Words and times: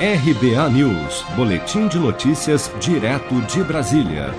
RBA 0.00 0.70
News, 0.70 1.22
Boletim 1.36 1.86
de 1.86 1.98
Notícias, 1.98 2.72
direto 2.80 3.38
de 3.42 3.62
Brasília. 3.62 4.34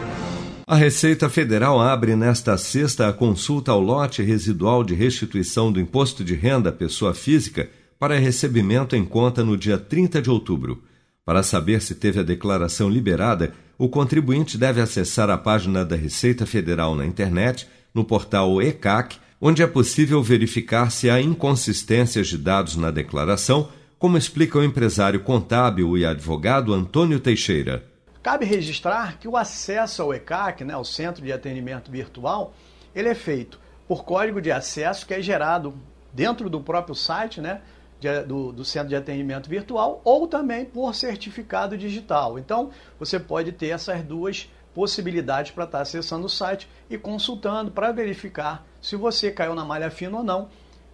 A 0.65 0.75
Receita 0.75 1.29
Federal 1.29 1.79
abre 1.79 2.15
nesta 2.15 2.57
sexta 2.57 3.07
a 3.07 3.13
consulta 3.13 3.71
ao 3.71 3.79
lote 3.79 4.23
residual 4.23 4.83
de 4.83 4.95
restituição 4.95 5.71
do 5.71 5.79
imposto 5.79 6.23
de 6.23 6.33
renda 6.33 6.69
à 6.69 6.71
pessoa 6.71 7.13
física 7.13 7.69
para 7.99 8.17
recebimento 8.17 8.95
em 8.95 9.05
conta 9.05 9.43
no 9.43 9.55
dia 9.55 9.77
30 9.77 10.19
de 10.19 10.31
outubro. 10.31 10.81
Para 11.23 11.43
saber 11.43 11.79
se 11.83 11.93
teve 11.93 12.19
a 12.19 12.23
declaração 12.23 12.89
liberada, 12.89 13.53
o 13.77 13.87
contribuinte 13.87 14.57
deve 14.57 14.81
acessar 14.81 15.29
a 15.29 15.37
página 15.37 15.85
da 15.85 15.95
Receita 15.95 16.47
Federal 16.47 16.95
na 16.95 17.05
internet, 17.05 17.67
no 17.93 18.03
portal 18.03 18.59
ECAC, 18.63 19.17
onde 19.39 19.61
é 19.61 19.67
possível 19.67 20.23
verificar 20.23 20.89
se 20.89 21.07
há 21.07 21.21
inconsistências 21.21 22.29
de 22.29 22.39
dados 22.39 22.75
na 22.75 22.89
declaração 22.89 23.69
como 24.01 24.17
explica 24.17 24.57
o 24.57 24.63
empresário 24.63 25.19
contábil 25.19 25.95
e 25.95 26.03
advogado 26.03 26.73
Antônio 26.73 27.19
Teixeira. 27.19 27.85
Cabe 28.23 28.45
registrar 28.45 29.19
que 29.19 29.27
o 29.27 29.37
acesso 29.37 30.01
ao 30.01 30.11
ECAC, 30.11 30.63
né, 30.63 30.75
o 30.75 30.83
Centro 30.83 31.23
de 31.23 31.31
Atendimento 31.31 31.91
Virtual, 31.91 32.51
ele 32.95 33.09
é 33.09 33.13
feito 33.13 33.59
por 33.87 34.03
código 34.03 34.41
de 34.41 34.51
acesso 34.51 35.05
que 35.05 35.13
é 35.13 35.21
gerado 35.21 35.75
dentro 36.11 36.49
do 36.49 36.59
próprio 36.59 36.95
site 36.95 37.39
né, 37.39 37.61
de, 37.99 38.23
do, 38.23 38.51
do 38.51 38.65
Centro 38.65 38.89
de 38.89 38.95
Atendimento 38.95 39.47
Virtual 39.47 40.01
ou 40.03 40.27
também 40.27 40.65
por 40.65 40.95
certificado 40.95 41.77
digital. 41.77 42.39
Então, 42.39 42.71
você 42.97 43.19
pode 43.19 43.51
ter 43.51 43.67
essas 43.67 44.01
duas 44.01 44.49
possibilidades 44.73 45.51
para 45.51 45.65
estar 45.65 45.81
acessando 45.81 46.25
o 46.25 46.29
site 46.29 46.67
e 46.89 46.97
consultando 46.97 47.69
para 47.69 47.91
verificar 47.91 48.65
se 48.81 48.95
você 48.95 49.31
caiu 49.31 49.53
na 49.53 49.63
malha 49.63 49.91
fina 49.91 50.17
ou 50.17 50.23
não. 50.23 50.49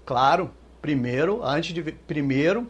Claro, 0.05 0.51
primeiro, 0.81 1.41
antes 1.41 1.73
de 1.73 1.81
primeiro 1.81 2.67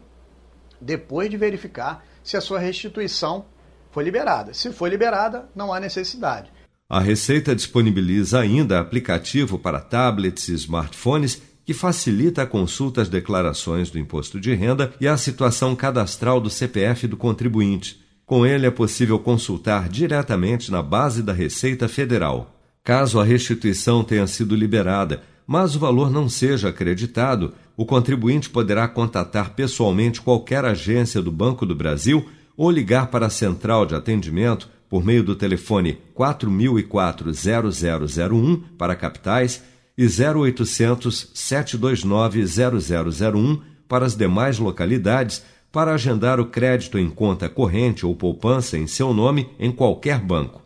depois 0.79 1.29
de 1.29 1.37
verificar 1.37 2.05
se 2.23 2.37
a 2.37 2.41
sua 2.41 2.59
restituição 2.59 3.45
foi 3.91 4.03
liberada. 4.03 4.53
Se 4.53 4.71
foi 4.71 4.89
liberada, 4.89 5.49
não 5.55 5.73
há 5.73 5.79
necessidade. 5.79 6.51
A 6.89 6.99
Receita 6.99 7.55
disponibiliza 7.55 8.39
ainda 8.39 8.79
aplicativo 8.79 9.59
para 9.59 9.79
tablets 9.79 10.47
e 10.47 10.53
smartphones 10.53 11.41
que 11.65 11.73
facilita 11.73 12.43
a 12.43 12.47
consulta 12.47 13.01
às 13.01 13.09
declarações 13.09 13.89
do 13.89 13.99
imposto 13.99 14.39
de 14.39 14.53
renda 14.53 14.93
e 15.01 15.07
à 15.07 15.17
situação 15.17 15.75
cadastral 15.75 16.39
do 16.39 16.49
CPF 16.49 17.07
do 17.07 17.17
contribuinte. 17.17 17.99
Com 18.25 18.45
ele 18.45 18.65
é 18.65 18.71
possível 18.71 19.19
consultar 19.19 19.89
diretamente 19.89 20.71
na 20.71 20.81
base 20.81 21.21
da 21.21 21.33
Receita 21.33 21.89
Federal. 21.89 22.57
Caso 22.83 23.19
a 23.19 23.23
restituição 23.23 24.01
tenha 24.01 24.25
sido 24.27 24.55
liberada, 24.55 25.21
mas 25.47 25.75
o 25.75 25.79
valor 25.79 26.11
não 26.11 26.27
seja 26.27 26.67
acreditado, 26.67 27.53
o 27.77 27.85
contribuinte 27.85 28.49
poderá 28.49 28.85
contatar 28.87 29.51
pessoalmente 29.51 30.21
qualquer 30.21 30.65
agência 30.65 31.21
do 31.21 31.31
Banco 31.31 31.65
do 31.65 31.73
Brasil 31.73 32.27
ou 32.57 32.69
ligar 32.69 33.07
para 33.07 33.27
a 33.27 33.29
central 33.29 33.85
de 33.85 33.95
atendimento 33.95 34.67
por 34.89 35.05
meio 35.05 35.23
do 35.23 35.35
telefone 35.35 35.99
4004-0001 36.15 38.61
para 38.77 38.95
capitais 38.95 39.63
e 39.97 40.05
0800 40.05 41.31
729 41.33 42.43
0001 42.45 43.61
para 43.87 44.05
as 44.05 44.15
demais 44.15 44.59
localidades 44.59 45.43
para 45.71 45.93
agendar 45.93 46.39
o 46.39 46.47
crédito 46.47 46.97
em 46.97 47.09
conta 47.09 47.47
corrente 47.47 48.05
ou 48.05 48.13
poupança 48.15 48.77
em 48.77 48.87
seu 48.87 49.13
nome 49.13 49.49
em 49.59 49.71
qualquer 49.71 50.19
banco. 50.19 50.61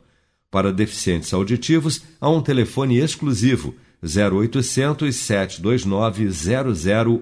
Para 0.50 0.73
deficientes 0.73 1.34
auditivos, 1.34 2.02
há 2.20 2.30
um 2.30 2.42
telefone 2.42 2.98
exclusivo 2.98 3.76
0800 4.04 5.16
729 5.16 6.30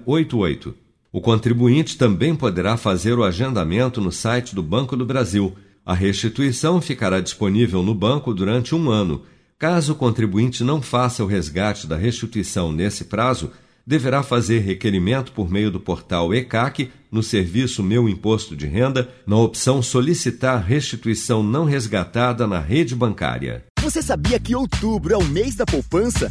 0088. 0.06 0.74
O 1.12 1.20
contribuinte 1.20 1.98
também 1.98 2.34
poderá 2.34 2.76
fazer 2.76 3.18
o 3.18 3.24
agendamento 3.24 4.00
no 4.00 4.12
site 4.12 4.54
do 4.54 4.62
Banco 4.62 4.96
do 4.96 5.04
Brasil. 5.04 5.54
A 5.84 5.92
restituição 5.92 6.80
ficará 6.80 7.20
disponível 7.20 7.82
no 7.82 7.94
banco 7.94 8.32
durante 8.32 8.74
um 8.74 8.88
ano. 8.88 9.22
Caso 9.58 9.92
o 9.92 9.96
contribuinte 9.96 10.62
não 10.62 10.80
faça 10.80 11.22
o 11.22 11.26
resgate 11.26 11.86
da 11.86 11.96
restituição 11.96 12.72
nesse 12.72 13.04
prazo, 13.04 13.50
deverá 13.86 14.22
fazer 14.22 14.60
requerimento 14.60 15.32
por 15.32 15.50
meio 15.50 15.70
do 15.70 15.80
portal 15.80 16.32
ECAC 16.32 16.90
no 17.10 17.22
serviço 17.22 17.82
Meu 17.82 18.08
Imposto 18.08 18.56
de 18.56 18.66
Renda, 18.66 19.08
na 19.26 19.36
opção 19.36 19.82
Solicitar 19.82 20.64
restituição 20.64 21.42
não 21.42 21.64
resgatada 21.64 22.46
na 22.46 22.60
rede 22.60 22.94
bancária. 22.94 23.64
Você 23.82 24.00
sabia 24.00 24.38
que 24.38 24.54
outubro 24.54 25.12
é 25.12 25.16
o 25.16 25.24
mês 25.24 25.56
da 25.56 25.66
poupança? 25.66 26.30